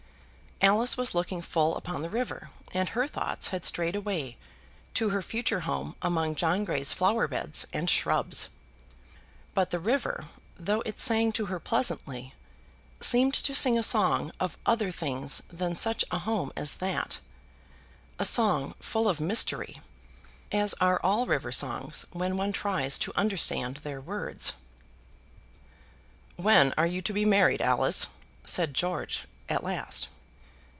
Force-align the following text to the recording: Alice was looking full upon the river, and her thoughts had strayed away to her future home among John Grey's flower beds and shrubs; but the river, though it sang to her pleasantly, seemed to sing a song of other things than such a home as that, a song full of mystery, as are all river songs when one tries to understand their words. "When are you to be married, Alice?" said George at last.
Alice 0.63 0.95
was 0.95 1.15
looking 1.15 1.41
full 1.41 1.75
upon 1.75 2.03
the 2.03 2.09
river, 2.09 2.51
and 2.71 2.89
her 2.89 3.07
thoughts 3.07 3.47
had 3.47 3.65
strayed 3.65 3.95
away 3.95 4.37
to 4.93 5.09
her 5.09 5.23
future 5.23 5.61
home 5.61 5.95
among 6.03 6.35
John 6.35 6.65
Grey's 6.65 6.93
flower 6.93 7.27
beds 7.27 7.65
and 7.73 7.89
shrubs; 7.89 8.47
but 9.55 9.71
the 9.71 9.79
river, 9.79 10.25
though 10.59 10.81
it 10.81 10.99
sang 10.99 11.31
to 11.31 11.45
her 11.47 11.59
pleasantly, 11.59 12.35
seemed 12.99 13.33
to 13.33 13.55
sing 13.55 13.75
a 13.75 13.81
song 13.81 14.31
of 14.39 14.55
other 14.63 14.91
things 14.91 15.41
than 15.51 15.75
such 15.75 16.05
a 16.11 16.19
home 16.19 16.53
as 16.55 16.75
that, 16.75 17.19
a 18.19 18.23
song 18.25 18.75
full 18.79 19.09
of 19.09 19.19
mystery, 19.19 19.81
as 20.51 20.75
are 20.75 21.01
all 21.01 21.25
river 21.25 21.51
songs 21.51 22.05
when 22.11 22.37
one 22.37 22.51
tries 22.51 22.99
to 22.99 23.11
understand 23.15 23.77
their 23.77 23.99
words. 23.99 24.53
"When 26.35 26.71
are 26.77 26.85
you 26.85 27.01
to 27.01 27.13
be 27.13 27.25
married, 27.25 27.61
Alice?" 27.61 28.05
said 28.45 28.75
George 28.75 29.25
at 29.49 29.63
last. 29.63 30.07